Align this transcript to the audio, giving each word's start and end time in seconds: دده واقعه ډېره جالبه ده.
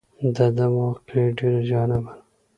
دده 0.35 0.65
واقعه 0.75 1.23
ډېره 1.37 1.61
جالبه 1.69 2.11
ده. 2.17 2.21